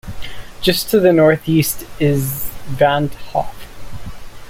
Just 0.61 0.89
to 0.89 0.99
the 0.99 1.13
northeast 1.13 1.85
is 1.99 2.45
van't 2.65 3.13
Hoff. 3.13 3.67